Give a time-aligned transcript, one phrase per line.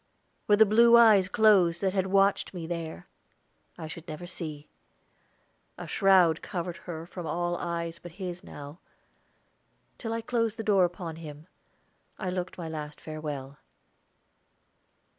[0.47, 3.05] Were the blue eyes closed that had watched me there?
[3.77, 4.67] I should never see.
[5.77, 8.79] A shroud covered her from all eyes but his now.
[9.99, 11.45] Till I closed the door upon him,
[12.17, 13.59] I looked my last farewell.